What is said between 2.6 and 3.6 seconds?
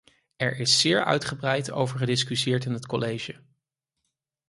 in het college.